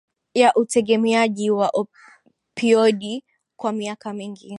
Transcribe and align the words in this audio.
ya 0.33 0.53
utegemeaji 0.55 1.51
wa 1.51 1.71
opioidi 1.73 3.23
kwa 3.55 3.71
miaka 3.71 4.13
mingi 4.13 4.49